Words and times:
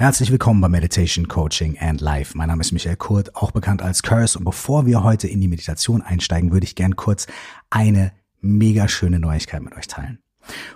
Herzlich 0.00 0.30
willkommen 0.30 0.60
bei 0.60 0.68
Meditation, 0.68 1.26
Coaching 1.26 1.76
and 1.80 2.00
Life. 2.00 2.38
Mein 2.38 2.46
Name 2.46 2.60
ist 2.60 2.70
Michael 2.70 2.94
Kurt, 2.94 3.34
auch 3.34 3.50
bekannt 3.50 3.82
als 3.82 4.04
Curse. 4.04 4.38
Und 4.38 4.44
bevor 4.44 4.86
wir 4.86 5.02
heute 5.02 5.26
in 5.26 5.40
die 5.40 5.48
Meditation 5.48 6.02
einsteigen, 6.02 6.52
würde 6.52 6.62
ich 6.62 6.76
gern 6.76 6.94
kurz 6.94 7.26
eine 7.68 8.12
mega 8.40 8.86
schöne 8.86 9.18
Neuigkeit 9.18 9.60
mit 9.60 9.74
euch 9.74 9.88
teilen. 9.88 10.20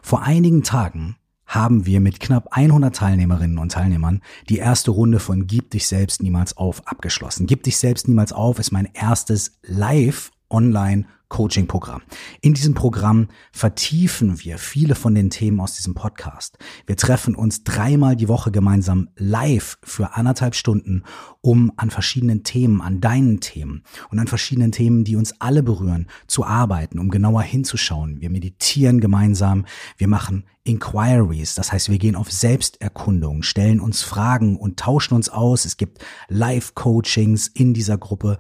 Vor 0.03 0.25
einigen 0.25 0.65
Tagen 0.65 1.15
haben 1.47 1.87
wir 1.87 2.01
mit 2.01 2.19
knapp 2.19 2.49
100 2.51 2.97
Teilnehmerinnen 2.97 3.59
und 3.59 3.71
Teilnehmern 3.71 4.23
die 4.49 4.59
erste 4.59 4.91
Runde 4.91 5.21
von 5.21 5.47
Gib 5.47 5.71
dich 5.71 5.87
selbst 5.87 6.21
niemals 6.21 6.57
auf 6.57 6.89
abgeschlossen. 6.89 7.47
Gib 7.47 7.63
dich 7.63 7.77
selbst 7.77 8.09
niemals 8.09 8.33
auf 8.33 8.59
ist 8.59 8.73
mein 8.73 8.89
erstes 8.93 9.53
Live 9.63 10.33
Online 10.51 11.07
Coaching-Programm. 11.33 12.03
In 12.43 12.53
diesem 12.53 12.75
Programm 12.75 13.29
vertiefen 13.53 14.45
wir 14.45 14.59
viele 14.59 14.95
von 14.95 15.15
den 15.15 15.31
Themen 15.31 15.61
aus 15.61 15.77
diesem 15.77 15.95
Podcast. 15.95 16.59
Wir 16.87 16.99
treffen 16.99 17.35
uns 17.35 17.65
dreimal 17.65 18.17
die 18.17 18.29
Woche 18.29 18.51
gemeinsam 18.51 19.09
live 19.17 19.79
für 19.83 20.15
anderthalb 20.15 20.55
Stunden, 20.55 21.05
um 21.41 21.73
an 21.77 21.89
verschiedenen 21.89 22.45
Themen, 22.45 22.83
an 22.83 23.01
deinen 23.01 23.41
Themen 23.41 23.83
und 24.11 24.19
an 24.19 24.27
verschiedenen 24.27 24.73
Themen, 24.73 25.05
die 25.05 25.17
uns 25.17 25.41
alle 25.41 25.63
berühren, 25.63 26.07
zu 26.27 26.45
arbeiten, 26.45 26.99
um 26.99 27.09
genauer 27.09 27.43
hinzuschauen. 27.43 28.21
Wir 28.21 28.29
meditieren 28.29 29.01
gemeinsam, 29.01 29.65
wir 29.97 30.09
machen 30.09 30.45
Inquiries, 30.65 31.55
das 31.55 31.73
heißt, 31.73 31.89
wir 31.89 31.99
gehen 31.99 32.15
auf 32.15 32.31
Selbsterkundung, 32.31 33.43
stellen 33.43 33.81
uns 33.81 34.03
Fragen 34.03 34.57
und 34.57 34.79
tauschen 34.79 35.15
uns 35.15 35.31
aus. 35.31 35.65
Es 35.65 35.79
gibt 35.79 36.05
Live-Coachings 36.29 37.49
in 37.49 37.73
dieser 37.73 37.97
Gruppe 37.97 38.37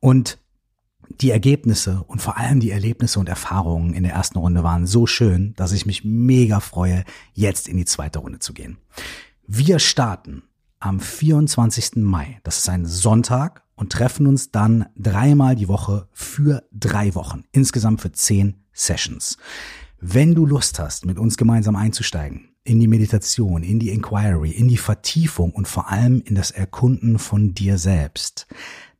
und 0.00 0.38
die 1.08 1.30
Ergebnisse 1.30 2.04
und 2.06 2.20
vor 2.20 2.36
allem 2.36 2.60
die 2.60 2.70
Erlebnisse 2.70 3.18
und 3.18 3.28
Erfahrungen 3.28 3.94
in 3.94 4.02
der 4.02 4.12
ersten 4.12 4.38
Runde 4.38 4.62
waren 4.62 4.86
so 4.86 5.06
schön, 5.06 5.54
dass 5.56 5.72
ich 5.72 5.86
mich 5.86 6.04
mega 6.04 6.60
freue, 6.60 7.04
jetzt 7.32 7.68
in 7.68 7.76
die 7.76 7.84
zweite 7.84 8.18
Runde 8.18 8.38
zu 8.38 8.52
gehen. 8.52 8.78
Wir 9.46 9.78
starten 9.78 10.42
am 10.80 11.00
24. 11.00 11.96
Mai. 11.96 12.40
Das 12.42 12.58
ist 12.58 12.68
ein 12.68 12.86
Sonntag 12.86 13.62
und 13.74 13.92
treffen 13.92 14.26
uns 14.26 14.50
dann 14.50 14.86
dreimal 14.96 15.56
die 15.56 15.68
Woche 15.68 16.08
für 16.12 16.64
drei 16.72 17.14
Wochen. 17.14 17.44
Insgesamt 17.52 18.00
für 18.00 18.12
zehn 18.12 18.62
Sessions. 18.72 19.36
Wenn 20.00 20.34
du 20.34 20.46
Lust 20.46 20.78
hast, 20.78 21.06
mit 21.06 21.18
uns 21.18 21.36
gemeinsam 21.36 21.76
einzusteigen, 21.76 22.50
in 22.64 22.80
die 22.80 22.88
Meditation, 22.88 23.62
in 23.62 23.78
die 23.78 23.90
Inquiry, 23.90 24.50
in 24.50 24.68
die 24.68 24.76
Vertiefung 24.76 25.52
und 25.52 25.68
vor 25.68 25.88
allem 25.90 26.20
in 26.24 26.34
das 26.34 26.50
Erkunden 26.50 27.18
von 27.18 27.54
dir 27.54 27.78
selbst, 27.78 28.46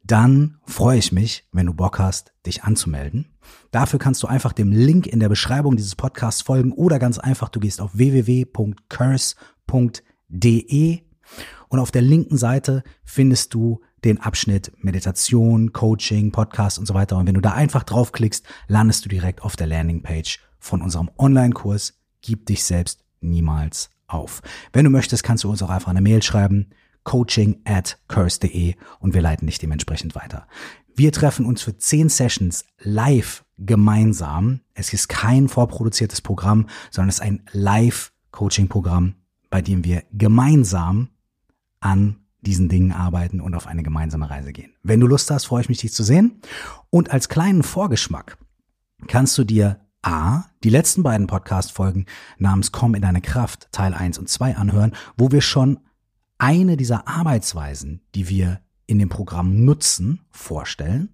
dann 0.06 0.58
freue 0.66 0.98
ich 0.98 1.12
mich, 1.12 1.46
wenn 1.52 1.66
du 1.66 1.74
Bock 1.74 1.98
hast, 1.98 2.32
dich 2.46 2.64
anzumelden. 2.64 3.36
Dafür 3.70 3.98
kannst 3.98 4.22
du 4.22 4.26
einfach 4.26 4.52
dem 4.52 4.72
Link 4.72 5.06
in 5.06 5.20
der 5.20 5.28
Beschreibung 5.28 5.76
dieses 5.76 5.96
Podcasts 5.96 6.42
folgen 6.42 6.72
oder 6.72 6.98
ganz 6.98 7.18
einfach, 7.18 7.48
du 7.48 7.60
gehst 7.60 7.80
auf 7.80 7.96
www.curse.de 7.96 8.60
und 11.68 11.78
auf 11.78 11.90
der 11.90 12.02
linken 12.02 12.36
Seite 12.36 12.84
findest 13.04 13.54
du 13.54 13.80
den 14.04 14.20
Abschnitt 14.20 14.72
Meditation, 14.78 15.72
Coaching, 15.72 16.30
Podcast 16.30 16.78
und 16.78 16.86
so 16.86 16.94
weiter. 16.94 17.16
Und 17.16 17.26
wenn 17.26 17.34
du 17.34 17.40
da 17.40 17.52
einfach 17.52 17.82
draufklickst, 17.82 18.46
landest 18.68 19.04
du 19.04 19.08
direkt 19.08 19.42
auf 19.42 19.56
der 19.56 19.66
Landingpage 19.66 20.38
von 20.58 20.82
unserem 20.82 21.10
Online-Kurs 21.18 21.94
Gib 22.22 22.46
dich 22.46 22.64
selbst 22.64 23.04
niemals 23.20 23.90
auf. 24.08 24.42
Wenn 24.72 24.84
du 24.84 24.90
möchtest, 24.90 25.22
kannst 25.22 25.44
du 25.44 25.50
uns 25.50 25.62
auch 25.62 25.70
einfach 25.70 25.90
eine 25.90 26.00
Mail 26.00 26.22
schreiben 26.22 26.70
coaching 27.06 27.60
at 27.64 27.98
curse.de 28.08 28.74
und 28.98 29.14
wir 29.14 29.22
leiten 29.22 29.46
dich 29.46 29.58
dementsprechend 29.58 30.16
weiter. 30.16 30.46
Wir 30.96 31.12
treffen 31.12 31.46
uns 31.46 31.62
für 31.62 31.78
zehn 31.78 32.08
Sessions 32.08 32.64
live 32.80 33.44
gemeinsam. 33.58 34.60
Es 34.74 34.92
ist 34.92 35.08
kein 35.08 35.48
vorproduziertes 35.48 36.20
Programm, 36.20 36.66
sondern 36.90 37.08
es 37.08 37.16
ist 37.16 37.20
ein 37.20 37.42
Live-Coaching-Programm, 37.52 39.14
bei 39.50 39.62
dem 39.62 39.84
wir 39.84 40.02
gemeinsam 40.12 41.10
an 41.78 42.16
diesen 42.40 42.68
Dingen 42.68 42.90
arbeiten 42.90 43.40
und 43.40 43.54
auf 43.54 43.68
eine 43.68 43.84
gemeinsame 43.84 44.28
Reise 44.28 44.52
gehen. 44.52 44.72
Wenn 44.82 44.98
du 44.98 45.06
Lust 45.06 45.30
hast, 45.30 45.44
freue 45.44 45.60
ich 45.60 45.68
mich, 45.68 45.78
dich 45.78 45.92
zu 45.92 46.02
sehen. 46.02 46.40
Und 46.90 47.12
als 47.12 47.28
kleinen 47.28 47.62
Vorgeschmack 47.62 48.36
kannst 49.06 49.38
du 49.38 49.44
dir 49.44 49.80
A, 50.02 50.44
die 50.64 50.70
letzten 50.70 51.04
beiden 51.04 51.28
Podcast-Folgen 51.28 52.06
namens 52.38 52.72
Komm 52.72 52.96
in 52.96 53.02
deine 53.02 53.20
Kraft, 53.20 53.68
Teil 53.70 53.94
1 53.94 54.18
und 54.18 54.28
2 54.28 54.56
anhören, 54.56 54.92
wo 55.16 55.30
wir 55.30 55.40
schon 55.40 55.78
eine 56.38 56.76
dieser 56.76 57.08
Arbeitsweisen, 57.08 58.02
die 58.14 58.28
wir 58.28 58.60
in 58.86 58.98
dem 58.98 59.08
Programm 59.08 59.64
nutzen, 59.64 60.20
vorstellen. 60.30 61.10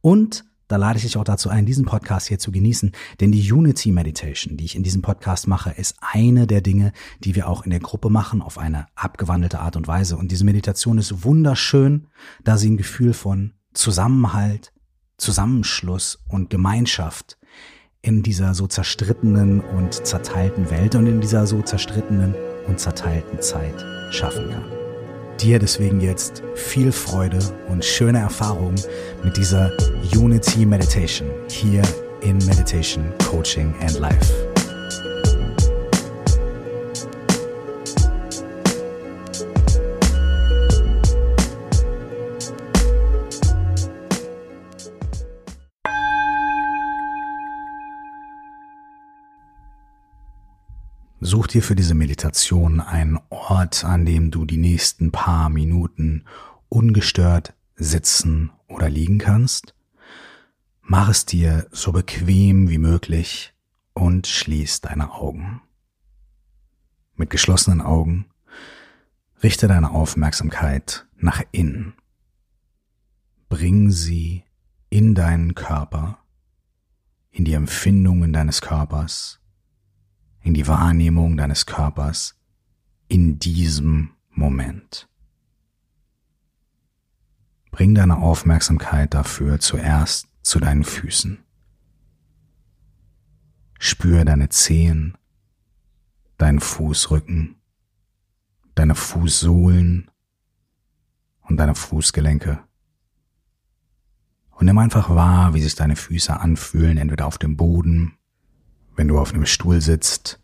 Und 0.00 0.44
da 0.68 0.76
lade 0.76 0.96
ich 0.96 1.04
dich 1.04 1.16
auch 1.16 1.24
dazu 1.24 1.48
ein, 1.48 1.64
diesen 1.64 1.84
Podcast 1.84 2.26
hier 2.26 2.40
zu 2.40 2.50
genießen, 2.50 2.90
denn 3.20 3.30
die 3.30 3.52
Unity 3.52 3.92
Meditation, 3.92 4.56
die 4.56 4.64
ich 4.64 4.74
in 4.74 4.82
diesem 4.82 5.00
Podcast 5.00 5.46
mache, 5.46 5.70
ist 5.70 5.94
eine 6.00 6.48
der 6.48 6.60
Dinge, 6.60 6.92
die 7.20 7.36
wir 7.36 7.48
auch 7.48 7.62
in 7.62 7.70
der 7.70 7.78
Gruppe 7.78 8.10
machen, 8.10 8.42
auf 8.42 8.58
eine 8.58 8.86
abgewandelte 8.96 9.60
Art 9.60 9.76
und 9.76 9.86
Weise. 9.86 10.16
Und 10.16 10.32
diese 10.32 10.44
Meditation 10.44 10.98
ist 10.98 11.22
wunderschön, 11.22 12.08
da 12.42 12.56
sie 12.56 12.70
ein 12.70 12.76
Gefühl 12.76 13.12
von 13.12 13.52
Zusammenhalt, 13.74 14.72
Zusammenschluss 15.18 16.18
und 16.28 16.50
Gemeinschaft 16.50 17.38
in 18.02 18.22
dieser 18.22 18.54
so 18.54 18.66
zerstrittenen 18.66 19.60
und 19.60 20.06
zerteilten 20.06 20.70
Welt 20.70 20.96
und 20.96 21.06
in 21.06 21.20
dieser 21.20 21.46
so 21.46 21.62
zerstrittenen 21.62 22.34
und 22.66 22.80
zerteilten 22.80 23.40
Zeit 23.40 23.74
schaffen 24.10 24.50
kann. 24.50 24.64
Dir 25.40 25.58
deswegen 25.58 26.00
jetzt 26.00 26.42
viel 26.54 26.92
Freude 26.92 27.38
und 27.68 27.84
schöne 27.84 28.20
Erfahrungen 28.20 28.80
mit 29.22 29.36
dieser 29.36 29.70
Unity 30.14 30.64
Meditation 30.64 31.28
hier 31.48 31.82
in 32.22 32.38
Meditation 32.38 33.12
Coaching 33.18 33.74
and 33.82 33.98
Life. 33.98 34.45
Dir 51.56 51.62
für 51.62 51.74
diese 51.74 51.94
Meditation 51.94 52.82
einen 52.82 53.18
Ort, 53.30 53.82
an 53.82 54.04
dem 54.04 54.30
du 54.30 54.44
die 54.44 54.58
nächsten 54.58 55.10
paar 55.10 55.48
Minuten 55.48 56.26
ungestört 56.68 57.54
sitzen 57.76 58.50
oder 58.68 58.90
liegen 58.90 59.16
kannst. 59.16 59.74
Mach 60.82 61.08
es 61.08 61.24
dir 61.24 61.66
so 61.70 61.92
bequem 61.92 62.68
wie 62.68 62.76
möglich 62.76 63.54
und 63.94 64.26
schließ 64.26 64.82
deine 64.82 65.12
Augen. 65.12 65.62
Mit 67.14 67.30
geschlossenen 67.30 67.80
Augen 67.80 68.26
richte 69.42 69.66
deine 69.66 69.92
Aufmerksamkeit 69.92 71.06
nach 71.16 71.42
innen. 71.52 71.94
Bring 73.48 73.90
sie 73.90 74.44
in 74.90 75.14
deinen 75.14 75.54
Körper, 75.54 76.18
in 77.30 77.46
die 77.46 77.54
Empfindungen 77.54 78.34
deines 78.34 78.60
Körpers, 78.60 79.40
in 80.46 80.54
die 80.54 80.68
Wahrnehmung 80.68 81.36
deines 81.36 81.66
Körpers 81.66 82.38
in 83.08 83.40
diesem 83.40 84.12
Moment. 84.30 85.08
Bring 87.72 87.96
deine 87.96 88.18
Aufmerksamkeit 88.18 89.12
dafür 89.12 89.58
zuerst 89.58 90.28
zu 90.42 90.60
deinen 90.60 90.84
Füßen. 90.84 91.38
Spür 93.80 94.24
deine 94.24 94.48
Zehen, 94.48 95.18
deinen 96.38 96.60
Fußrücken, 96.60 97.56
deine 98.76 98.94
Fußsohlen 98.94 100.12
und 101.42 101.56
deine 101.56 101.74
Fußgelenke. 101.74 102.60
Und 104.52 104.66
nimm 104.66 104.78
einfach 104.78 105.10
wahr, 105.10 105.54
wie 105.54 105.60
sich 105.60 105.74
deine 105.74 105.96
Füße 105.96 106.38
anfühlen, 106.38 106.98
entweder 106.98 107.26
auf 107.26 107.36
dem 107.36 107.56
Boden 107.56 108.16
wenn 108.96 109.08
du 109.08 109.18
auf 109.18 109.32
einem 109.32 109.46
Stuhl 109.46 109.80
sitzt 109.80 110.40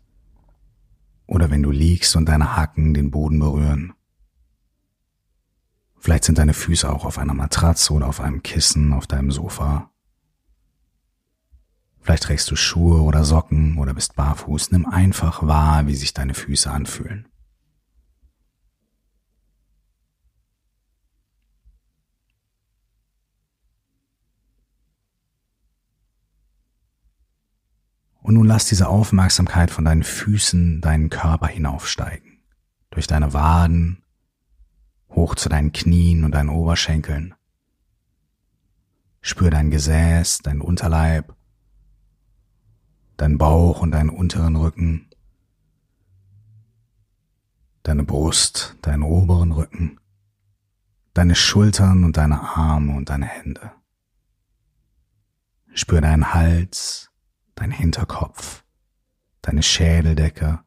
oder 1.25 1.49
wenn 1.49 1.63
du 1.63 1.71
liegst 1.71 2.15
und 2.15 2.27
deine 2.27 2.55
Hacken 2.55 2.93
den 2.93 3.11
Boden 3.11 3.39
berühren. 3.39 3.93
Vielleicht 5.97 6.25
sind 6.25 6.37
deine 6.37 6.53
Füße 6.53 6.91
auch 6.91 7.05
auf 7.05 7.17
einer 7.17 7.33
Matratze 7.33 7.93
oder 7.93 8.07
auf 8.07 8.19
einem 8.19 8.43
Kissen 8.43 8.93
auf 8.93 9.07
deinem 9.07 9.31
Sofa. 9.31 9.89
Vielleicht 12.01 12.23
trägst 12.23 12.51
du 12.51 12.57
Schuhe 12.57 13.01
oder 13.01 13.23
Socken 13.23 13.77
oder 13.77 13.93
bist 13.93 14.15
barfuß. 14.15 14.71
Nimm 14.71 14.85
einfach 14.85 15.47
wahr, 15.47 15.87
wie 15.87 15.95
sich 15.95 16.13
deine 16.13 16.33
Füße 16.33 16.69
anfühlen. 16.69 17.29
Und 28.23 28.35
nun 28.35 28.47
lass 28.47 28.65
diese 28.65 28.87
Aufmerksamkeit 28.87 29.69
von 29.69 29.83
deinen 29.83 30.03
Füßen 30.03 30.79
deinen 30.79 31.09
Körper 31.09 31.47
hinaufsteigen. 31.47 32.39
Durch 32.89 33.05
deine 33.05 33.33
Waden, 33.33 34.01
hoch 35.09 35.35
zu 35.35 35.49
deinen 35.49 35.73
Knien 35.73 36.23
und 36.23 36.31
deinen 36.31 36.49
Oberschenkeln. 36.49 37.35
Spür 39.21 39.49
dein 39.49 39.69
Gesäß, 39.69 40.39
dein 40.39 40.61
Unterleib, 40.61 41.35
dein 43.17 43.37
Bauch 43.37 43.81
und 43.81 43.91
deinen 43.91 44.09
unteren 44.09 44.55
Rücken, 44.55 45.09
deine 47.83 48.03
Brust, 48.03 48.77
deinen 48.81 49.03
oberen 49.03 49.51
Rücken, 49.51 49.99
deine 51.13 51.35
Schultern 51.35 52.05
und 52.05 52.15
deine 52.15 52.39
Arme 52.41 52.95
und 52.95 53.09
deine 53.09 53.25
Hände. 53.25 53.71
Spür 55.73 55.99
deinen 55.99 56.33
Hals, 56.33 57.12
deinen 57.55 57.71
Hinterkopf, 57.71 58.63
deine 59.41 59.63
Schädeldecke 59.63 60.59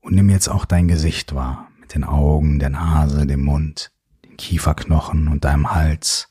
und 0.00 0.14
nimm 0.14 0.30
jetzt 0.30 0.48
auch 0.48 0.64
dein 0.64 0.88
Gesicht 0.88 1.34
wahr 1.34 1.68
mit 1.80 1.94
den 1.94 2.04
Augen, 2.04 2.58
der 2.58 2.70
Nase, 2.70 3.26
dem 3.26 3.42
Mund, 3.42 3.92
den 4.24 4.36
Kieferknochen 4.36 5.28
und 5.28 5.44
deinem 5.44 5.72
Hals. 5.72 6.28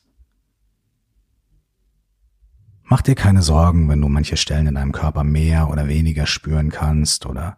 Mach 2.84 3.00
dir 3.00 3.14
keine 3.14 3.40
Sorgen, 3.40 3.88
wenn 3.88 4.02
du 4.02 4.08
manche 4.08 4.36
Stellen 4.36 4.66
in 4.66 4.74
deinem 4.74 4.92
Körper 4.92 5.24
mehr 5.24 5.70
oder 5.70 5.88
weniger 5.88 6.26
spüren 6.26 6.70
kannst 6.70 7.24
oder 7.24 7.56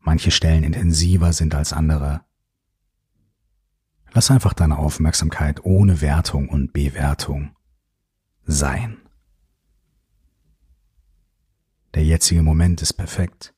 manche 0.00 0.30
Stellen 0.30 0.64
intensiver 0.64 1.32
sind 1.32 1.54
als 1.54 1.72
andere. 1.72 2.20
Lass 4.12 4.30
einfach 4.30 4.52
deine 4.52 4.76
Aufmerksamkeit 4.76 5.64
ohne 5.64 6.00
Wertung 6.00 6.48
und 6.48 6.72
Bewertung 6.72 7.56
sein. 8.44 8.99
Der 11.94 12.04
jetzige 12.04 12.42
Moment 12.42 12.82
ist 12.82 12.92
perfekt. 12.92 13.52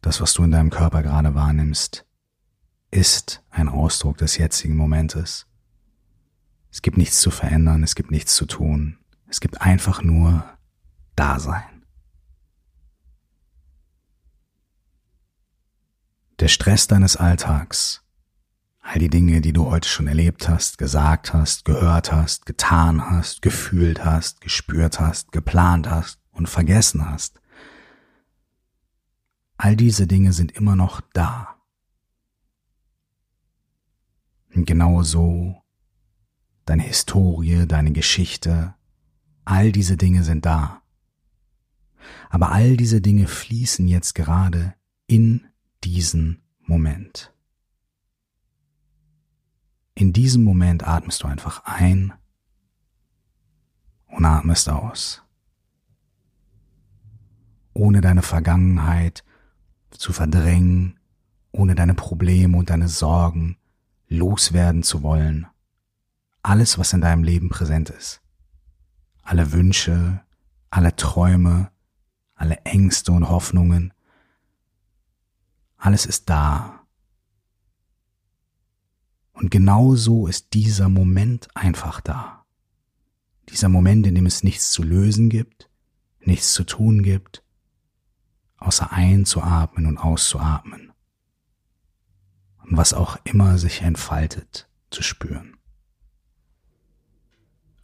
Das, 0.00 0.20
was 0.20 0.32
du 0.32 0.44
in 0.44 0.50
deinem 0.50 0.70
Körper 0.70 1.02
gerade 1.02 1.34
wahrnimmst, 1.34 2.06
ist 2.90 3.42
ein 3.50 3.68
Ausdruck 3.68 4.16
des 4.16 4.38
jetzigen 4.38 4.76
Momentes. 4.76 5.46
Es 6.72 6.80
gibt 6.80 6.96
nichts 6.96 7.20
zu 7.20 7.30
verändern, 7.30 7.82
es 7.82 7.94
gibt 7.94 8.10
nichts 8.10 8.34
zu 8.34 8.46
tun, 8.46 8.98
es 9.26 9.40
gibt 9.40 9.60
einfach 9.60 10.02
nur 10.02 10.44
Dasein. 11.16 11.84
Der 16.38 16.48
Stress 16.48 16.86
deines 16.86 17.16
Alltags, 17.16 18.02
all 18.80 18.98
die 18.98 19.10
Dinge, 19.10 19.42
die 19.42 19.52
du 19.52 19.66
heute 19.66 19.88
schon 19.88 20.06
erlebt 20.06 20.48
hast, 20.48 20.78
gesagt 20.78 21.34
hast, 21.34 21.66
gehört 21.66 22.10
hast, 22.10 22.46
getan 22.46 23.10
hast, 23.10 23.42
gefühlt 23.42 24.02
hast, 24.02 24.40
gespürt 24.40 24.98
hast, 24.98 25.32
geplant 25.32 25.90
hast 25.90 26.19
und 26.32 26.48
vergessen 26.48 27.08
hast, 27.08 27.40
all 29.56 29.76
diese 29.76 30.06
Dinge 30.06 30.32
sind 30.32 30.52
immer 30.52 30.76
noch 30.76 31.00
da. 31.12 31.56
Und 34.54 34.66
genau 34.66 35.02
so 35.02 35.62
deine 36.64 36.82
Historie, 36.82 37.66
deine 37.66 37.92
Geschichte, 37.92 38.74
All 39.50 39.72
diese 39.72 39.96
Dinge 39.96 40.22
sind 40.22 40.46
da. 40.46 40.82
Aber 42.28 42.52
all 42.52 42.76
diese 42.76 43.00
Dinge 43.00 43.26
fließen 43.26 43.88
jetzt 43.88 44.14
gerade 44.14 44.74
in 45.08 45.44
diesen 45.82 46.42
Moment. 46.60 47.34
In 49.94 50.12
diesem 50.12 50.44
Moment 50.44 50.86
atmest 50.86 51.24
du 51.24 51.26
einfach 51.26 51.64
ein 51.64 52.12
und 54.06 54.24
atmest 54.24 54.68
aus. 54.68 55.22
Ohne 57.72 58.00
deine 58.00 58.22
Vergangenheit 58.22 59.24
zu 59.90 60.12
verdrängen, 60.12 60.98
ohne 61.52 61.74
deine 61.74 61.94
Probleme 61.94 62.56
und 62.56 62.70
deine 62.70 62.88
Sorgen 62.88 63.56
loswerden 64.08 64.82
zu 64.82 65.02
wollen. 65.02 65.46
Alles, 66.42 66.78
was 66.78 66.92
in 66.92 67.00
deinem 67.00 67.22
Leben 67.22 67.48
präsent 67.48 67.90
ist 67.90 68.20
alle 69.30 69.52
Wünsche, 69.52 70.22
alle 70.70 70.96
Träume, 70.96 71.70
alle 72.34 72.56
Ängste 72.64 73.12
und 73.12 73.28
Hoffnungen. 73.28 73.92
Alles 75.76 76.04
ist 76.04 76.28
da. 76.28 76.84
Und 79.32 79.52
genau 79.52 79.94
so 79.94 80.26
ist 80.26 80.52
dieser 80.52 80.88
Moment 80.88 81.48
einfach 81.54 82.00
da. 82.00 82.44
Dieser 83.48 83.68
Moment, 83.68 84.04
in 84.04 84.16
dem 84.16 84.26
es 84.26 84.42
nichts 84.42 84.72
zu 84.72 84.82
lösen 84.82 85.28
gibt, 85.28 85.70
nichts 86.18 86.52
zu 86.52 86.64
tun 86.64 87.04
gibt, 87.04 87.44
außer 88.60 88.92
einzuatmen 88.92 89.86
und 89.86 89.98
auszuatmen. 89.98 90.92
Und 92.62 92.76
was 92.76 92.94
auch 92.94 93.18
immer 93.24 93.58
sich 93.58 93.82
entfaltet, 93.82 94.68
zu 94.90 95.02
spüren 95.02 95.56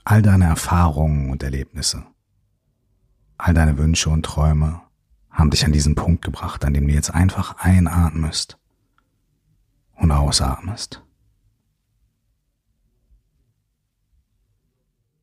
all 0.06 0.22
deine 0.22 0.44
Erfahrungen 0.44 1.30
und 1.30 1.42
Erlebnisse, 1.42 2.06
all 3.38 3.54
deine 3.54 3.76
Wünsche 3.76 4.08
und 4.08 4.24
Träume 4.24 4.80
haben 5.30 5.50
dich 5.50 5.64
an 5.64 5.72
diesen 5.72 5.96
Punkt 5.96 6.24
gebracht, 6.24 6.64
an 6.64 6.72
dem 6.72 6.86
du 6.86 6.94
jetzt 6.94 7.10
einfach 7.10 7.56
einatmest 7.56 8.56
und 9.96 10.12
ausatmest. 10.12 11.02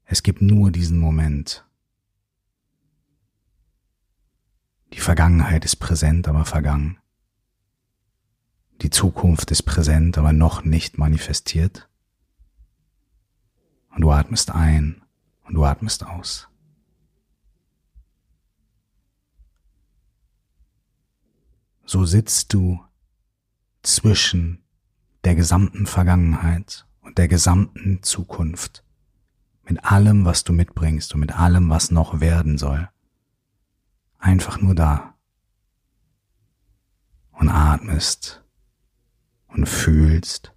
Es 0.03 0.21
gibt 0.21 0.41
nur 0.41 0.69
diesen 0.69 0.99
Moment. 0.99 1.65
Die 4.93 4.99
Vergangenheit 4.99 5.65
ist 5.65 5.77
präsent, 5.77 6.27
aber 6.27 6.45
vergangen. 6.45 6.97
Die 8.81 8.89
Zukunft 8.89 9.49
ist 9.51 9.63
präsent, 9.63 10.17
aber 10.17 10.33
noch 10.33 10.63
nicht 10.63 10.97
manifestiert. 10.97 11.89
Und 13.89 14.01
du 14.01 14.11
atmest 14.11 14.51
ein 14.51 15.01
und 15.43 15.55
du 15.55 15.63
atmest 15.63 16.05
aus. 16.05 16.47
So 21.85 22.05
sitzt 22.05 22.53
du 22.53 22.83
zwischen 23.81 24.63
der 25.23 25.35
gesamten 25.35 25.85
Vergangenheit 25.85 26.85
und 27.01 27.17
der 27.17 27.27
gesamten 27.27 28.03
Zukunft, 28.03 28.83
mit 29.63 29.83
allem, 29.85 30.25
was 30.25 30.43
du 30.43 30.53
mitbringst 30.53 31.13
und 31.13 31.19
mit 31.19 31.37
allem, 31.37 31.69
was 31.69 31.91
noch 31.91 32.19
werden 32.19 32.57
soll. 32.57 32.89
Einfach 34.23 34.61
nur 34.61 34.73
da 34.73 35.15
und 37.33 37.49
atmest 37.49 38.41
und 39.49 39.67
fühlst 39.67 40.53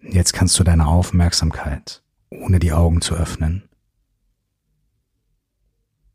Jetzt 0.00 0.32
kannst 0.32 0.58
du 0.58 0.64
deine 0.64 0.88
Aufmerksamkeit, 0.88 2.02
ohne 2.30 2.58
die 2.58 2.72
Augen 2.72 3.00
zu 3.00 3.14
öffnen, 3.14 3.68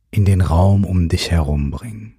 in 0.09 0.25
den 0.25 0.41
Raum 0.41 0.83
um 0.83 1.07
dich 1.07 1.31
herum 1.31 1.71
bringen. 1.71 2.17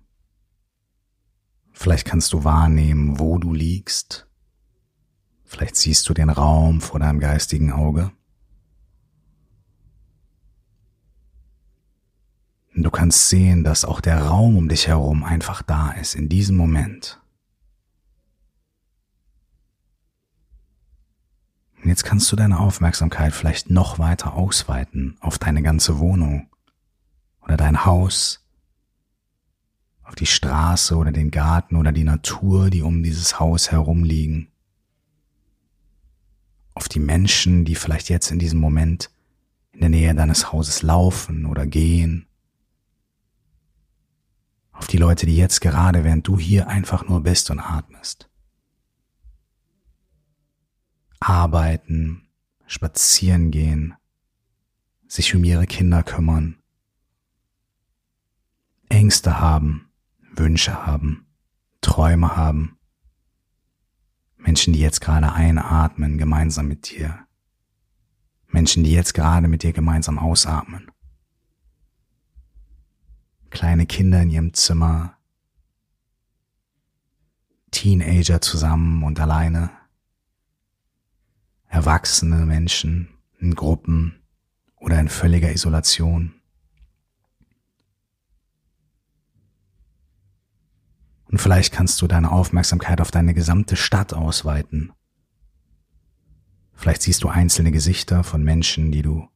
Vielleicht 1.72 2.06
kannst 2.06 2.32
du 2.32 2.44
wahrnehmen, 2.44 3.18
wo 3.18 3.36
du 3.36 3.52
liegst. 3.52 4.26
Vielleicht 5.44 5.76
siehst 5.76 6.08
du 6.08 6.14
den 6.14 6.30
Raum 6.30 6.80
vor 6.80 6.98
deinem 6.98 7.20
geistigen 7.20 7.72
Auge. 7.72 8.10
Du 12.74 12.90
kannst 12.90 13.28
sehen, 13.28 13.64
dass 13.64 13.84
auch 13.84 14.00
der 14.00 14.24
Raum 14.24 14.56
um 14.56 14.68
dich 14.68 14.86
herum 14.86 15.24
einfach 15.24 15.62
da 15.62 15.92
ist 15.92 16.14
in 16.14 16.28
diesem 16.28 16.56
Moment. 16.56 17.20
Und 21.82 21.88
jetzt 21.88 22.04
kannst 22.04 22.30
du 22.32 22.36
deine 22.36 22.60
Aufmerksamkeit 22.60 23.34
vielleicht 23.34 23.68
noch 23.68 23.98
weiter 23.98 24.34
ausweiten 24.34 25.16
auf 25.20 25.38
deine 25.38 25.62
ganze 25.62 25.98
Wohnung 25.98 26.48
oder 27.42 27.56
dein 27.56 27.84
Haus, 27.84 28.46
auf 30.04 30.14
die 30.14 30.26
Straße 30.26 30.96
oder 30.96 31.12
den 31.12 31.30
Garten 31.30 31.76
oder 31.76 31.92
die 31.92 32.04
Natur, 32.04 32.70
die 32.70 32.82
um 32.82 33.02
dieses 33.02 33.38
Haus 33.40 33.70
herum 33.70 34.04
liegen, 34.04 34.48
auf 36.74 36.88
die 36.88 37.00
Menschen, 37.00 37.64
die 37.64 37.74
vielleicht 37.74 38.08
jetzt 38.08 38.30
in 38.30 38.38
diesem 38.38 38.60
Moment 38.60 39.10
in 39.72 39.80
der 39.80 39.88
Nähe 39.88 40.14
deines 40.14 40.52
Hauses 40.52 40.82
laufen 40.82 41.46
oder 41.46 41.66
gehen, 41.66 42.26
auf 44.82 44.88
die 44.88 44.96
Leute, 44.96 45.26
die 45.26 45.36
jetzt 45.36 45.60
gerade, 45.60 46.02
während 46.02 46.26
du 46.26 46.40
hier 46.40 46.66
einfach 46.66 47.06
nur 47.06 47.22
bist 47.22 47.52
und 47.52 47.60
atmest. 47.60 48.28
Arbeiten, 51.20 52.28
spazieren 52.66 53.52
gehen, 53.52 53.94
sich 55.06 55.36
um 55.36 55.44
ihre 55.44 55.68
Kinder 55.68 56.02
kümmern, 56.02 56.60
Ängste 58.88 59.38
haben, 59.38 59.92
Wünsche 60.34 60.84
haben, 60.84 61.28
Träume 61.80 62.34
haben, 62.34 62.76
Menschen, 64.36 64.72
die 64.72 64.80
jetzt 64.80 65.00
gerade 65.00 65.32
einatmen 65.32 66.18
gemeinsam 66.18 66.66
mit 66.66 66.90
dir, 66.90 67.20
Menschen, 68.48 68.82
die 68.82 68.90
jetzt 68.90 69.14
gerade 69.14 69.46
mit 69.46 69.62
dir 69.62 69.72
gemeinsam 69.72 70.18
ausatmen, 70.18 70.90
kleine 73.52 73.86
Kinder 73.86 74.22
in 74.22 74.30
ihrem 74.30 74.54
Zimmer, 74.54 75.16
Teenager 77.70 78.40
zusammen 78.40 79.02
und 79.04 79.20
alleine, 79.20 79.70
erwachsene 81.68 82.44
Menschen 82.44 83.08
in 83.38 83.54
Gruppen 83.54 84.22
oder 84.76 84.98
in 84.98 85.08
völliger 85.08 85.52
Isolation. 85.52 86.34
Und 91.26 91.40
vielleicht 91.40 91.72
kannst 91.72 92.02
du 92.02 92.06
deine 92.06 92.30
Aufmerksamkeit 92.30 93.00
auf 93.00 93.10
deine 93.10 93.32
gesamte 93.32 93.76
Stadt 93.76 94.12
ausweiten. 94.12 94.92
Vielleicht 96.74 97.02
siehst 97.02 97.22
du 97.22 97.28
einzelne 97.28 97.72
Gesichter 97.72 98.22
von 98.22 98.42
Menschen, 98.42 98.92
die 98.92 99.02
du 99.02 99.31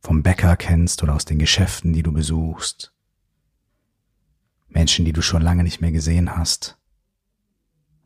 vom 0.00 0.22
Bäcker 0.22 0.56
kennst 0.56 1.02
oder 1.02 1.14
aus 1.14 1.24
den 1.24 1.38
Geschäften, 1.38 1.92
die 1.92 2.02
du 2.02 2.12
besuchst. 2.12 2.92
Menschen, 4.68 5.04
die 5.04 5.12
du 5.12 5.22
schon 5.22 5.42
lange 5.42 5.62
nicht 5.62 5.80
mehr 5.80 5.92
gesehen 5.92 6.36
hast. 6.36 6.78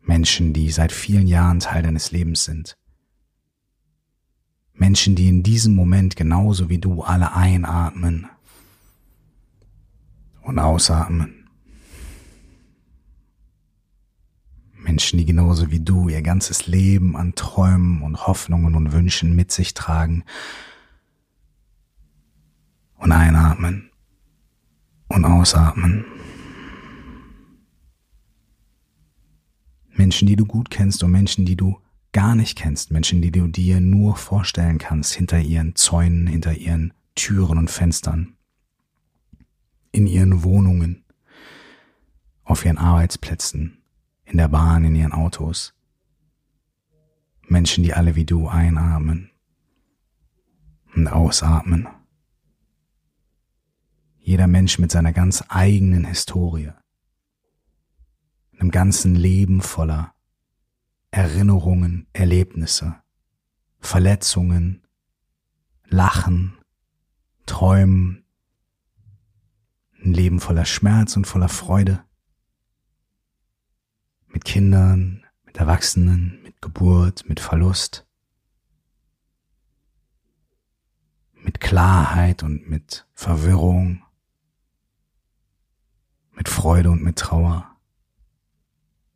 Menschen, 0.01 0.53
die 0.53 0.71
seit 0.71 0.91
vielen 0.91 1.27
Jahren 1.27 1.59
Teil 1.59 1.83
deines 1.83 2.11
Lebens 2.11 2.43
sind. 2.43 2.77
Menschen, 4.73 5.15
die 5.15 5.29
in 5.29 5.41
diesem 5.41 5.73
Moment 5.73 6.15
genauso 6.15 6.69
wie 6.69 6.79
du 6.79 7.01
alle 7.01 7.33
einatmen 7.33 8.27
und 10.41 10.59
ausatmen. 10.59 11.47
Menschen, 14.73 15.17
die 15.17 15.25
genauso 15.25 15.71
wie 15.71 15.79
du 15.79 16.09
ihr 16.09 16.21
ganzes 16.21 16.67
Leben 16.67 17.15
an 17.15 17.33
Träumen 17.35 18.01
und 18.01 18.27
Hoffnungen 18.27 18.75
und 18.75 18.91
Wünschen 18.91 19.35
mit 19.35 19.51
sich 19.51 19.73
tragen 19.73 20.23
und 22.97 23.11
einatmen 23.11 23.89
und 25.07 25.25
ausatmen. 25.25 26.05
Menschen, 29.93 30.27
die 30.27 30.35
du 30.35 30.45
gut 30.45 30.69
kennst 30.69 31.03
und 31.03 31.11
Menschen, 31.11 31.45
die 31.45 31.55
du 31.55 31.79
gar 32.11 32.35
nicht 32.35 32.57
kennst, 32.57 32.91
Menschen, 32.91 33.21
die 33.21 33.31
du 33.31 33.47
dir 33.47 33.81
nur 33.81 34.15
vorstellen 34.15 34.77
kannst, 34.77 35.13
hinter 35.13 35.39
ihren 35.39 35.75
Zäunen, 35.75 36.27
hinter 36.27 36.53
ihren 36.53 36.93
Türen 37.15 37.57
und 37.57 37.69
Fenstern, 37.69 38.35
in 39.91 40.07
ihren 40.07 40.43
Wohnungen, 40.43 41.03
auf 42.43 42.65
ihren 42.65 42.77
Arbeitsplätzen, 42.77 43.81
in 44.25 44.37
der 44.37 44.47
Bahn, 44.47 44.85
in 44.85 44.95
ihren 44.95 45.11
Autos. 45.11 45.73
Menschen, 47.47 47.83
die 47.83 47.93
alle 47.93 48.15
wie 48.15 48.25
du 48.25 48.47
einatmen 48.47 49.29
und 50.95 51.07
ausatmen. 51.07 51.87
Jeder 54.27 54.47
Mensch 54.47 54.79
mit 54.79 54.91
seiner 54.91 55.13
ganz 55.13 55.43
eigenen 55.49 56.03
Historie, 56.03 56.71
einem 58.57 58.71
ganzen 58.71 59.13
Leben 59.13 59.61
voller 59.61 60.15
Erinnerungen, 61.11 62.07
Erlebnisse, 62.11 62.95
Verletzungen, 63.77 64.81
Lachen, 65.85 66.57
Träumen, 67.45 68.25
ein 70.03 70.15
Leben 70.15 70.39
voller 70.39 70.65
Schmerz 70.65 71.15
und 71.15 71.27
voller 71.27 71.47
Freude, 71.47 72.03
mit 74.29 74.43
Kindern, 74.43 75.23
mit 75.43 75.57
Erwachsenen, 75.57 76.41
mit 76.41 76.63
Geburt, 76.63 77.29
mit 77.29 77.39
Verlust, 77.39 78.07
mit 81.35 81.59
Klarheit 81.59 82.41
und 82.41 82.67
mit 82.67 83.05
Verwirrung, 83.13 84.01
mit 86.35 86.49
Freude 86.49 86.91
und 86.91 87.03
mit 87.03 87.17
Trauer. 87.17 87.75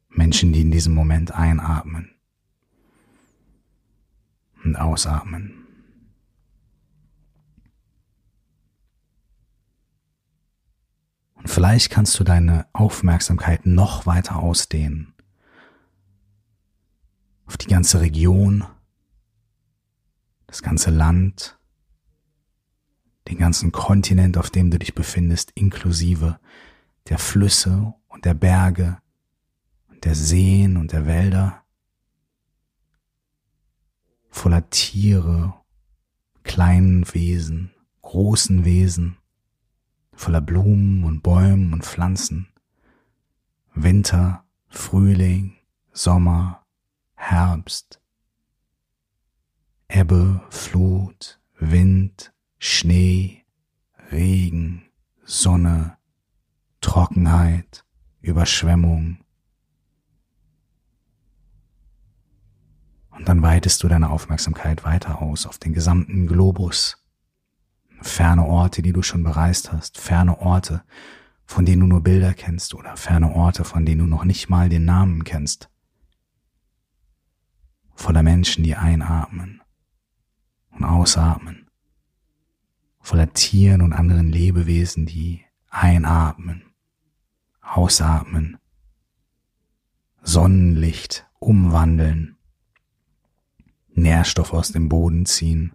Menschen, 0.10 0.52
die 0.52 0.62
in 0.62 0.72
diesem 0.72 0.94
Moment 0.94 1.32
einatmen 1.32 2.12
und 4.64 4.76
ausatmen. 4.76 5.66
Und 11.36 11.50
vielleicht 11.50 11.90
kannst 11.90 12.20
du 12.20 12.24
deine 12.24 12.68
Aufmerksamkeit 12.74 13.66
noch 13.66 14.06
weiter 14.06 14.38
ausdehnen 14.38 15.14
auf 17.46 17.58
die 17.58 17.68
ganze 17.68 18.02
Region, 18.02 18.64
das 20.46 20.62
ganze 20.62 20.92
Land, 20.92 21.58
den 23.28 23.40
ganzen 23.40 23.72
Kontinent, 23.72 24.38
auf 24.38 24.52
dem 24.52 24.70
du 24.70 24.78
dich 24.78 24.94
befindest, 24.94 25.52
inklusive 25.56 26.40
der 27.10 27.18
Flüsse 27.18 27.94
und 28.08 28.26
der 28.26 28.36
Berge 28.36 29.02
und 29.90 30.06
der 30.06 30.16
Seen 30.16 30.78
und 30.78 30.92
der 30.92 31.06
Wälder, 31.06 31.64
voller 34.30 34.70
Tiere, 34.70 35.56
kleinen 36.44 37.12
Wesen, 37.14 37.72
großen 38.02 38.64
Wesen, 38.64 39.18
voller 40.14 40.42
Blumen 40.42 41.04
und 41.04 41.22
Bäumen 41.22 41.74
und 41.74 41.84
Pflanzen, 41.84 42.48
Winter, 43.74 44.46
Frühling, 44.68 45.58
Sommer, 45.92 46.66
Herbst, 47.16 48.00
Ebbe, 49.88 50.42
Flut, 50.50 51.40
Wind, 51.60 52.34
Schnee, 52.60 53.46
Regen, 54.12 54.90
Sonne, 55.24 55.99
Trockenheit, 56.82 57.86
Überschwemmung. 58.22 59.20
Und 63.12 63.28
dann 63.28 63.42
weitest 63.42 63.84
du 63.84 63.88
deine 63.88 64.10
Aufmerksamkeit 64.10 64.86
weiter 64.86 65.22
aus 65.22 65.46
auf 65.46 65.58
den 65.58 65.74
gesamten 65.74 66.28
Globus. 66.28 66.98
Ferne 68.02 68.46
Orte, 68.46 68.82
die 68.82 68.94
du 68.94 69.02
schon 69.02 69.24
bereist 69.24 69.74
hast, 69.74 69.98
ferne 69.98 70.40
Orte, 70.40 70.84
von 71.46 71.66
denen 71.66 71.82
du 71.82 71.88
nur 71.88 72.02
Bilder 72.02 72.34
kennst 72.34 72.74
oder 72.74 72.96
ferne 72.96 73.34
Orte, 73.34 73.66
von 73.66 73.86
denen 73.86 74.00
du 74.00 74.08
noch 74.08 74.24
nicht 74.24 74.50
mal 74.50 74.70
den 74.70 74.86
Namen 74.86 75.26
kennst. 75.26 75.70
Voller 77.94 78.24
Menschen, 78.24 78.64
die 78.64 78.76
einatmen 78.76 79.62
und 80.72 80.86
ausatmen. 80.86 81.68
Voller 83.02 83.34
Tieren 83.34 83.82
und 83.82 83.92
anderen 83.92 84.30
Lebewesen, 84.30 85.06
die 85.06 85.44
einatmen 85.70 86.69
ausatmen, 87.70 88.58
Sonnenlicht 90.22 91.28
umwandeln, 91.40 92.38
Nährstoff 93.90 94.54
aus 94.54 94.72
dem 94.72 94.90
Boden 94.90 95.26
ziehen, 95.26 95.74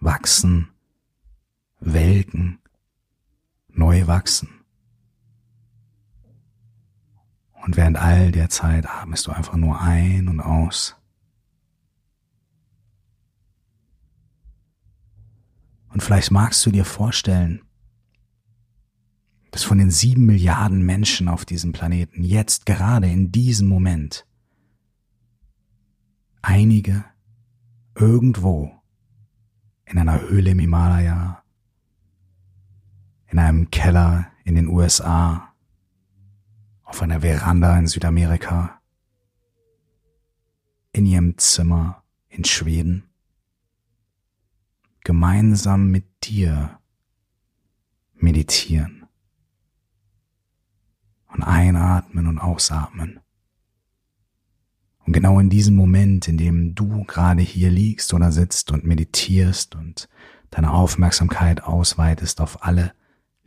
wachsen, 0.00 0.68
welken, 1.80 2.58
neu 3.68 4.06
wachsen. 4.06 4.48
Und 7.64 7.76
während 7.76 7.98
all 7.98 8.32
der 8.32 8.48
Zeit 8.48 8.88
atmest 8.88 9.26
du 9.26 9.32
einfach 9.32 9.56
nur 9.56 9.80
ein 9.80 10.28
und 10.28 10.40
aus. 10.40 10.96
Und 15.88 16.02
vielleicht 16.02 16.30
magst 16.30 16.64
du 16.64 16.70
dir 16.70 16.84
vorstellen, 16.84 17.62
dass 19.60 19.66
von 19.66 19.76
den 19.76 19.90
sieben 19.90 20.24
Milliarden 20.24 20.80
Menschen 20.86 21.28
auf 21.28 21.44
diesem 21.44 21.72
Planeten 21.72 22.24
jetzt 22.24 22.64
gerade 22.64 23.10
in 23.10 23.30
diesem 23.30 23.68
Moment 23.68 24.26
einige 26.40 27.04
irgendwo 27.94 28.72
in 29.84 29.98
einer 29.98 30.18
Höhle 30.18 30.52
im 30.52 30.60
Himalaya, 30.60 31.42
in 33.26 33.38
einem 33.38 33.70
Keller 33.70 34.32
in 34.44 34.54
den 34.54 34.66
USA, 34.66 35.52
auf 36.82 37.02
einer 37.02 37.20
Veranda 37.20 37.78
in 37.78 37.86
Südamerika, 37.86 38.80
in 40.92 41.04
ihrem 41.04 41.36
Zimmer 41.36 42.02
in 42.30 42.44
Schweden, 42.44 43.10
gemeinsam 45.04 45.90
mit 45.90 46.06
dir 46.24 46.80
meditieren 48.14 48.99
und 51.40 51.48
einatmen 51.48 52.26
und 52.26 52.38
ausatmen. 52.38 53.20
Und 55.06 55.12
genau 55.14 55.40
in 55.40 55.48
diesem 55.48 55.74
Moment, 55.74 56.28
in 56.28 56.36
dem 56.36 56.74
du 56.74 57.04
gerade 57.04 57.42
hier 57.42 57.70
liegst 57.70 58.12
oder 58.12 58.30
sitzt 58.30 58.70
und 58.70 58.84
meditierst 58.84 59.74
und 59.74 60.08
deine 60.50 60.72
Aufmerksamkeit 60.72 61.64
ausweitest 61.64 62.40
auf 62.40 62.62
alle 62.64 62.92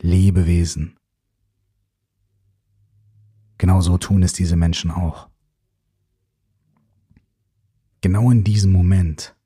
Lebewesen, 0.00 0.96
genau 3.58 3.80
so 3.80 3.96
tun 3.96 4.22
es 4.22 4.32
diese 4.32 4.56
Menschen 4.56 4.90
auch. 4.90 5.28
Genau 8.00 8.30
in 8.30 8.44
diesem 8.44 8.72
Moment 8.72 9.36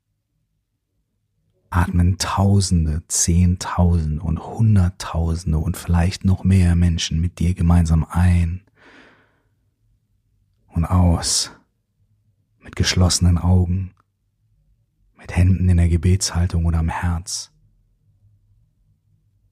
atmen 1.69 2.17
Tausende, 2.17 3.03
Zehntausende 3.07 4.21
und 4.21 4.39
Hunderttausende 4.39 5.57
und 5.57 5.77
vielleicht 5.77 6.25
noch 6.25 6.43
mehr 6.43 6.75
Menschen 6.75 7.21
mit 7.21 7.39
dir 7.39 7.53
gemeinsam 7.53 8.05
ein 8.09 8.61
und 10.67 10.85
aus, 10.85 11.51
mit 12.59 12.75
geschlossenen 12.75 13.37
Augen, 13.37 13.91
mit 15.17 15.35
Händen 15.35 15.69
in 15.69 15.77
der 15.77 15.89
Gebetshaltung 15.89 16.65
oder 16.65 16.79
am 16.79 16.89
Herz, 16.89 17.51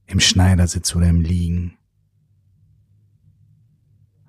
im 0.06 0.20
Schneidersitz 0.20 0.96
oder 0.96 1.10
im 1.10 1.22
Liegen, 1.22 1.78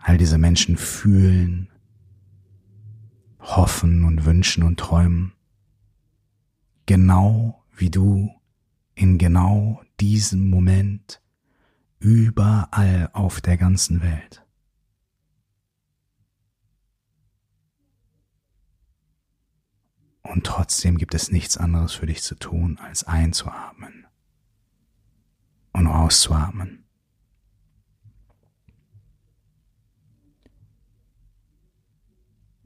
All 0.09 0.17
diese 0.17 0.39
Menschen 0.39 0.79
fühlen, 0.79 1.69
hoffen 3.41 4.05
und 4.05 4.25
wünschen 4.25 4.63
und 4.63 4.81
träumen, 4.81 5.33
genau 6.87 7.58
wie 7.79 7.91
du 7.91 8.31
in 8.95 9.19
genau 9.19 9.81
diesem 10.01 10.51
Moment 10.51 11.23
überall 12.01 13.11
auf 13.13 13.41
der 13.41 13.57
ganzen 13.57 14.03
Welt. 14.03 14.45
Und 20.23 20.45
trotzdem 20.45 20.99
gibt 20.99 21.15
es 21.15 21.31
nichts 21.31 21.57
anderes 21.57 21.95
für 21.95 22.07
dich 22.07 22.23
zu 22.23 22.35
tun, 22.35 22.79
als 22.79 23.05
einzuatmen 23.05 24.07
und 25.73 25.87
auszuatmen. 25.87 26.85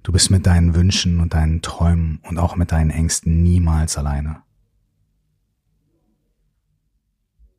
Du 0.03 0.11
bist 0.11 0.33
mit 0.33 0.47
deinen 0.47 0.75
Wünschen 0.75 1.21
und 1.21 1.35
deinen 1.35 1.63
Träumen 1.63 2.19
und 2.25 2.39
auch 2.39 2.57
mit 2.57 2.73
deinen 2.73 2.91
Ängsten 2.91 3.45
niemals 3.45 3.97
alleine. 3.97 4.43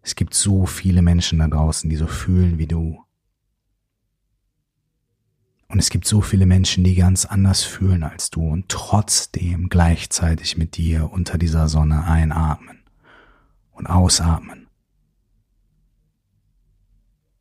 Es 0.04 0.16
gibt 0.16 0.34
so 0.34 0.66
viele 0.66 1.02
Menschen 1.02 1.40
da 1.40 1.48
draußen, 1.48 1.90
die 1.90 1.96
so 1.96 2.08
fühlen 2.08 2.58
wie 2.58 2.68
du. 2.68 3.02
Und 5.70 5.80
es 5.80 5.90
gibt 5.90 6.06
so 6.06 6.22
viele 6.22 6.46
Menschen, 6.46 6.84
die 6.84 6.94
ganz 6.94 7.26
anders 7.26 7.64
fühlen 7.64 8.04
als 8.04 8.30
du 8.30 8.48
und 8.48 8.70
trotzdem 8.70 9.70
gleichzeitig 9.70 10.58
mit 10.58 10.78
dir 10.78 11.10
unter 11.12 11.38
dieser 11.38 11.68
Sonne 11.68 12.04
einatmen 12.04 12.84
und 13.72 13.88
ausatmen. 13.88 14.68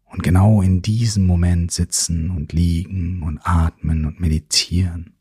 Und 0.04 0.22
genau 0.22 0.62
in 0.62 0.82
diesem 0.82 1.26
Moment 1.26 1.72
sitzen 1.72 2.30
und 2.30 2.52
liegen 2.52 3.22
und 3.22 3.40
atmen 3.42 4.06
und 4.06 4.20
meditieren. 4.20 5.14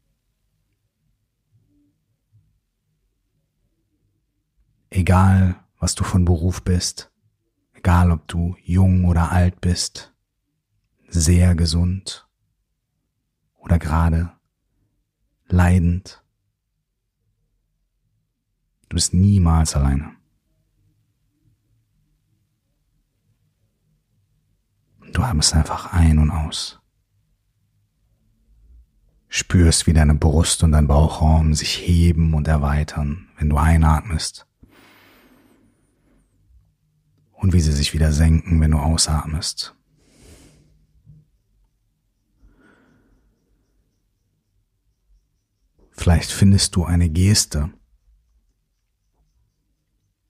Egal, 4.89 5.55
was 5.79 5.95
du 5.95 6.03
von 6.03 6.23
Beruf 6.23 6.61
bist, 6.61 7.10
egal 7.81 8.11
ob 8.11 8.27
du 8.27 8.55
jung 8.63 9.05
oder 9.05 9.31
alt 9.31 9.59
bist, 9.59 10.13
sehr 11.07 11.55
gesund 11.55 12.27
oder 13.57 13.79
gerade 13.79 14.33
leidend. 15.47 16.23
Du 18.87 18.95
bist 18.95 19.15
niemals 19.15 19.75
alleine. 19.75 20.15
Du 25.11 25.23
atmest 25.23 25.55
einfach 25.55 25.91
ein 25.91 26.19
und 26.19 26.29
aus. 26.29 26.79
Spürst, 29.27 29.87
wie 29.87 29.93
deine 29.93 30.13
Brust 30.13 30.61
und 30.61 30.73
dein 30.73 30.87
Bauchraum 30.87 31.55
sich 31.55 31.79
heben 31.79 32.35
und 32.35 32.47
erweitern, 32.47 33.29
wenn 33.37 33.49
du 33.49 33.57
einatmest. 33.57 34.45
Und 37.41 37.53
wie 37.53 37.59
sie 37.59 37.71
sich 37.71 37.95
wieder 37.95 38.11
senken, 38.11 38.61
wenn 38.61 38.69
du 38.69 38.77
ausatmest. 38.77 39.75
Vielleicht 45.91 46.31
findest 46.31 46.75
du 46.75 46.85
eine 46.85 47.09
Geste. 47.09 47.71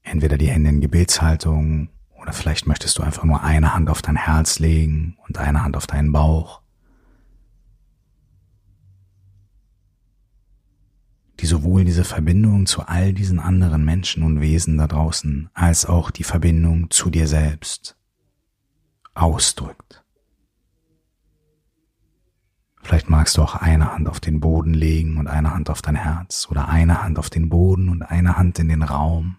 Entweder 0.03 0.37
die 0.37 0.47
Hände 0.47 0.69
in 0.69 0.79
Gebetshaltung 0.79 1.89
oder 2.21 2.31
vielleicht 2.31 2.65
möchtest 2.65 2.97
du 2.97 3.03
einfach 3.03 3.25
nur 3.25 3.43
eine 3.43 3.73
Hand 3.73 3.89
auf 3.89 4.01
dein 4.01 4.15
Herz 4.15 4.59
legen 4.59 5.17
und 5.27 5.37
eine 5.37 5.63
Hand 5.63 5.75
auf 5.75 5.87
deinen 5.87 6.13
Bauch. 6.13 6.60
Die 11.41 11.47
sowohl 11.47 11.83
diese 11.85 12.03
Verbindung 12.03 12.67
zu 12.67 12.83
all 12.83 13.13
diesen 13.13 13.39
anderen 13.39 13.83
Menschen 13.83 14.21
und 14.21 14.41
Wesen 14.41 14.77
da 14.77 14.87
draußen 14.87 15.49
als 15.53 15.87
auch 15.87 16.11
die 16.11 16.23
Verbindung 16.23 16.91
zu 16.91 17.09
dir 17.09 17.27
selbst 17.27 17.97
ausdrückt. 19.15 20.03
Vielleicht 22.83 23.09
magst 23.09 23.37
du 23.37 23.41
auch 23.41 23.55
eine 23.55 23.91
Hand 23.91 24.07
auf 24.07 24.19
den 24.19 24.39
Boden 24.39 24.73
legen 24.73 25.17
und 25.17 25.27
eine 25.27 25.53
Hand 25.53 25.69
auf 25.69 25.81
dein 25.81 25.95
Herz 25.95 26.47
oder 26.49 26.67
eine 26.67 27.01
Hand 27.01 27.17
auf 27.17 27.29
den 27.29 27.49
Boden 27.49 27.89
und 27.89 28.03
eine 28.03 28.37
Hand 28.37 28.59
in 28.59 28.69
den 28.69 28.83
Raum. 28.83 29.37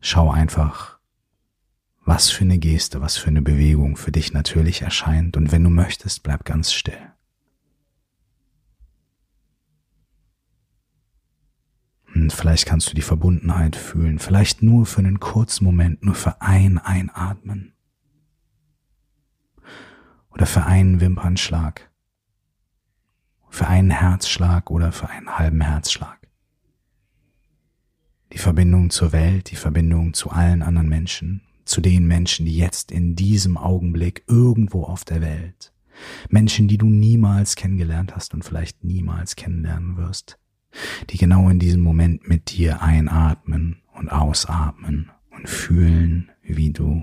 Schau 0.00 0.30
einfach, 0.30 0.98
was 2.04 2.30
für 2.30 2.44
eine 2.44 2.58
Geste, 2.58 3.00
was 3.00 3.16
für 3.16 3.28
eine 3.28 3.42
Bewegung 3.42 3.96
für 3.96 4.12
dich 4.12 4.32
natürlich 4.32 4.82
erscheint 4.82 5.36
und 5.36 5.50
wenn 5.50 5.64
du 5.64 5.70
möchtest, 5.70 6.22
bleib 6.22 6.44
ganz 6.44 6.72
still. 6.72 7.12
Und 12.07 12.07
vielleicht 12.30 12.66
kannst 12.66 12.90
du 12.90 12.94
die 12.94 13.02
Verbundenheit 13.02 13.76
fühlen, 13.76 14.18
vielleicht 14.18 14.62
nur 14.62 14.86
für 14.86 15.00
einen 15.00 15.20
kurzen 15.20 15.64
Moment, 15.64 16.02
nur 16.02 16.14
für 16.14 16.40
ein 16.40 16.78
Einatmen. 16.78 17.74
Oder 20.30 20.46
für 20.46 20.64
einen 20.64 21.00
Wimpernschlag, 21.00 21.90
für 23.50 23.66
einen 23.66 23.90
Herzschlag 23.90 24.70
oder 24.70 24.92
für 24.92 25.08
einen 25.08 25.38
halben 25.38 25.60
Herzschlag. 25.60 26.18
Die 28.32 28.38
Verbindung 28.38 28.90
zur 28.90 29.12
Welt, 29.12 29.50
die 29.50 29.56
Verbindung 29.56 30.14
zu 30.14 30.30
allen 30.30 30.62
anderen 30.62 30.88
Menschen, 30.88 31.42
zu 31.64 31.80
den 31.80 32.06
Menschen, 32.06 32.46
die 32.46 32.56
jetzt 32.56 32.92
in 32.92 33.16
diesem 33.16 33.56
Augenblick 33.56 34.24
irgendwo 34.26 34.84
auf 34.84 35.04
der 35.04 35.20
Welt, 35.20 35.72
Menschen, 36.28 36.68
die 36.68 36.78
du 36.78 36.86
niemals 36.86 37.56
kennengelernt 37.56 38.14
hast 38.14 38.34
und 38.34 38.44
vielleicht 38.44 38.84
niemals 38.84 39.36
kennenlernen 39.36 39.96
wirst, 39.96 40.38
die 41.10 41.18
genau 41.18 41.48
in 41.48 41.58
diesem 41.58 41.80
Moment 41.80 42.28
mit 42.28 42.50
dir 42.50 42.82
einatmen 42.82 43.82
und 43.94 44.08
ausatmen 44.10 45.10
und 45.30 45.48
fühlen, 45.48 46.30
wie 46.42 46.72
du 46.72 47.02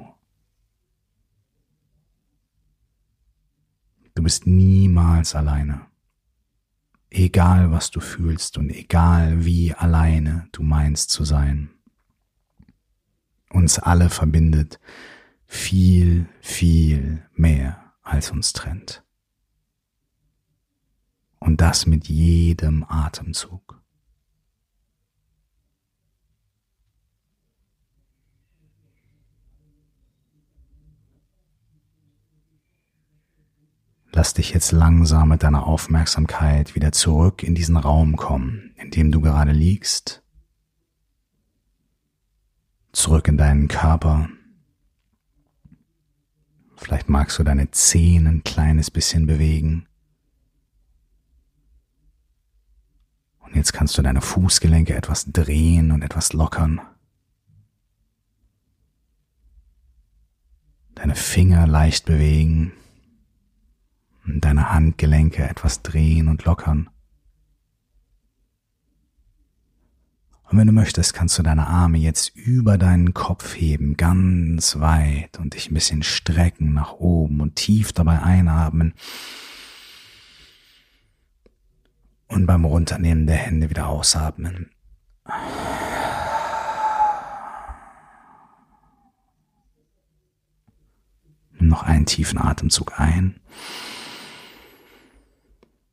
Du 4.16 4.24
bist 4.24 4.48
niemals 4.48 5.36
alleine. 5.36 5.88
Egal 7.10 7.72
was 7.72 7.92
du 7.92 8.00
fühlst 8.00 8.58
und 8.58 8.70
egal 8.70 9.46
wie 9.46 9.74
alleine 9.74 10.48
du 10.54 10.64
meinst 10.64 11.12
zu 11.12 11.26
sein. 11.26 11.70
Uns 13.50 13.78
alle 13.78 14.10
verbindet 14.10 14.80
viel, 15.46 16.28
viel 16.42 17.26
mehr 17.34 17.94
als 18.04 18.32
uns 18.32 18.54
trennt. 18.54 19.05
Und 21.40 21.62
das 21.62 21.86
mit 21.86 22.08
jedem 22.08 22.84
Atemzug. 22.88 23.82
Lass 34.16 34.34
dich 34.34 34.52
jetzt 34.52 34.72
langsam 34.72 35.28
mit 35.28 35.44
deiner 35.44 35.68
Aufmerksamkeit 35.68 36.74
wieder 36.74 36.94
zurück 36.94 37.44
in 37.44 37.54
diesen 37.54 37.76
Raum 37.76 38.16
kommen, 38.16 38.74
in 38.78 38.90
dem 38.90 39.12
du 39.12 39.20
gerade 39.20 39.52
liegst. 39.52 40.24
Zurück 42.94 43.28
in 43.28 43.38
deinen 43.38 43.68
Körper. 43.68 44.30
Vielleicht 46.78 47.10
magst 47.10 47.38
du 47.40 47.44
deine 47.44 47.72
Zehen 47.72 48.26
ein 48.26 48.44
kleines 48.46 48.90
bisschen 48.90 49.28
bewegen. 49.28 49.86
Jetzt 53.66 53.74
kannst 53.74 53.98
du 53.98 54.04
deine 54.04 54.22
Fußgelenke 54.22 54.94
etwas 54.94 55.26
drehen 55.26 55.92
und 55.92 56.04
etwas 56.04 56.34
lockern. 56.34 56.82
Deine 60.94 61.16
Finger 61.16 61.66
leicht 61.66 62.06
bewegen 62.06 62.74
deine 64.28 64.72
Handgelenke 64.72 65.50
etwas 65.50 65.82
drehen 65.82 66.28
und 66.28 66.46
lockern. 66.46 66.92
Und 70.44 70.60
wenn 70.60 70.68
du 70.68 70.74
möchtest, 70.74 71.16
kannst 71.16 71.40
du 71.40 71.42
deine 71.42 71.66
Arme 71.66 71.98
jetzt 71.98 72.36
über 72.36 72.78
deinen 72.78 73.16
Kopf 73.16 73.56
heben, 73.56 73.98
ganz 73.98 74.80
weit 74.80 75.40
und 75.40 75.56
dich 75.56 75.72
ein 75.72 75.74
bisschen 75.74 76.04
strecken 76.04 76.74
nach 76.74 76.94
oben 76.94 77.42
und 77.42 77.56
tief 77.56 77.94
dabei 77.94 78.22
einatmen. 78.22 78.94
Und 82.28 82.46
beim 82.46 82.66
Runternehmen 82.66 83.28
der 83.28 83.38
Hände 83.38 83.70
wieder 83.70 83.88
ausatmen. 83.88 84.72
Nimm 91.52 91.68
noch 91.70 91.84
einen 91.84 92.06
tiefen 92.06 92.40
Atemzug 92.40 93.00
ein. 93.00 93.40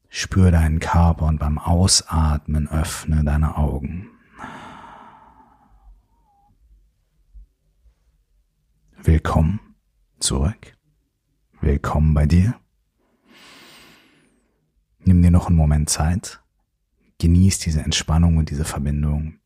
Spür 0.08 0.50
deinen 0.50 0.78
Körper 0.80 1.26
und 1.26 1.38
beim 1.38 1.58
Ausatmen 1.58 2.68
öffne 2.68 3.24
deine 3.24 3.56
Augen. 3.56 4.08
Willkommen 9.02 9.60
zurück. 10.20 10.76
willkommen 11.60 12.14
bei 12.14 12.26
dir. 12.26 12.61
Nimm 15.04 15.22
dir 15.22 15.30
noch 15.30 15.48
einen 15.48 15.56
Moment 15.56 15.90
Zeit, 15.90 16.42
genieß 17.18 17.58
diese 17.58 17.82
Entspannung 17.82 18.36
und 18.36 18.50
diese 18.50 18.64
Verbindung 18.64 19.38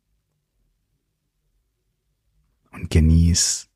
und 2.73 2.91
genieß 2.91 3.69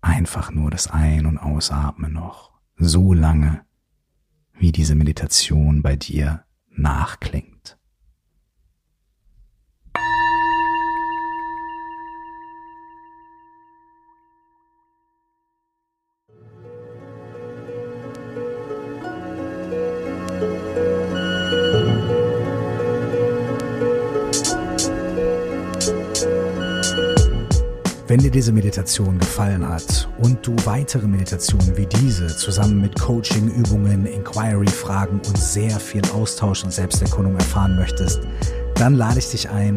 einfach 0.00 0.52
nur 0.52 0.70
das 0.70 0.88
Ein- 0.88 1.26
und 1.26 1.38
Ausatmen 1.38 2.12
noch 2.12 2.52
so 2.76 3.14
lange, 3.14 3.64
wie 4.52 4.72
diese 4.72 4.94
Meditation 4.94 5.82
bei 5.82 5.96
dir 5.96 6.44
nachklingt. 6.70 7.53
Diese 28.34 28.50
Meditation 28.50 29.16
gefallen 29.18 29.68
hat 29.68 30.08
und 30.18 30.44
du 30.44 30.56
weitere 30.64 31.06
Meditationen 31.06 31.76
wie 31.76 31.86
diese 31.86 32.26
zusammen 32.26 32.80
mit 32.80 32.98
Coaching, 32.98 33.48
Übungen, 33.48 34.06
Inquiry-Fragen 34.06 35.20
und 35.24 35.38
sehr 35.38 35.78
viel 35.78 36.02
Austausch 36.12 36.64
und 36.64 36.72
Selbsterkundung 36.72 37.36
erfahren 37.36 37.76
möchtest, 37.76 38.22
dann 38.74 38.94
lade 38.94 39.20
ich 39.20 39.30
dich 39.30 39.48
ein, 39.48 39.76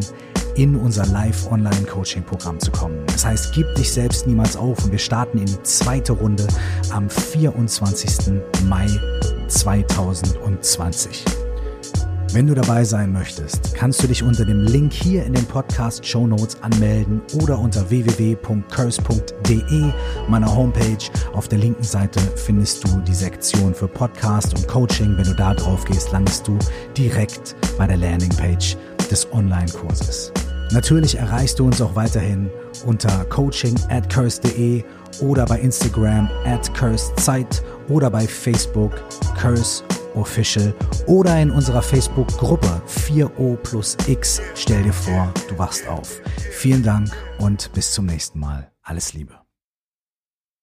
in 0.56 0.76
unser 0.76 1.06
Live-Online-Coaching-Programm 1.06 2.60
zu 2.60 2.72
kommen. 2.72 3.04
Das 3.06 3.24
heißt, 3.28 3.54
gib 3.54 3.76
dich 3.76 3.94
selbst 3.94 4.26
niemals 4.26 4.58
auf 4.58 4.84
und 4.84 4.92
wir 4.92 4.98
starten 4.98 5.38
in 5.38 5.46
die 5.46 5.62
zweite 5.62 6.14
Runde 6.14 6.48
am 6.90 7.12
24. 7.12 8.34
Mai 8.66 8.88
2020. 9.50 11.47
Wenn 12.34 12.46
du 12.46 12.54
dabei 12.54 12.84
sein 12.84 13.14
möchtest, 13.14 13.74
kannst 13.74 14.04
du 14.04 14.08
dich 14.08 14.22
unter 14.22 14.44
dem 14.44 14.62
Link 14.62 14.92
hier 14.92 15.26
in 15.26 15.34
den 15.34 15.46
Podcast 15.46 16.06
Show 16.06 16.28
Notes 16.28 16.62
anmelden 16.62 17.22
oder 17.42 17.58
unter 17.58 17.90
www.curse.de, 17.90 19.92
meiner 20.28 20.54
Homepage. 20.54 20.98
Auf 21.34 21.48
der 21.48 21.60
linken 21.60 21.84
Seite 21.84 22.20
findest 22.36 22.84
du 22.84 23.00
die 23.00 23.14
Sektion 23.14 23.74
für 23.74 23.88
Podcast 23.88 24.54
und 24.56 24.68
Coaching. 24.68 25.18
Wenn 25.18 25.24
du 25.24 25.36
da 25.36 25.54
drauf 25.54 25.86
gehst, 25.86 26.12
landest 26.12 26.48
du 26.48 26.60
direkt 26.98 27.56
bei 27.78 27.88
der 27.88 27.98
Landingpage 27.98 28.76
des 29.10 29.32
Online-Kurses. 29.32 30.34
Natürlich 30.72 31.18
erreichst 31.18 31.60
du 31.60 31.66
uns 31.66 31.82
auch 31.82 31.96
weiterhin 31.96 32.50
unter 32.86 33.24
coaching 33.26 33.76
at 33.90 34.14
curse.de 34.14 34.84
oder 35.22 35.46
bei 35.46 35.60
Instagram 35.60 36.30
at 36.46 36.74
cursezeit 36.76 37.64
oder 37.88 38.10
bei 38.10 38.28
Facebook 38.28 38.92
curse 39.40 39.82
Official 40.18 40.74
oder 41.06 41.40
in 41.42 41.52
unserer 41.52 41.82
Facebook-Gruppe 41.82 42.82
4O 42.88 43.56
plus 43.58 43.98
X. 44.08 44.42
Stell 44.56 44.84
dir 44.84 44.94
vor, 44.94 45.34
du 45.48 45.58
wachst 45.58 45.88
auf. 45.88 46.22
Vielen 46.52 46.84
Dank 46.84 47.10
und 47.40 47.72
bis 47.74 47.92
zum 47.92 48.06
nächsten 48.06 48.40
Mal. 48.40 48.72
Alles 48.82 49.14
Liebe. 49.14 49.47